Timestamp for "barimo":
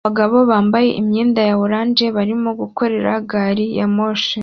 2.15-2.49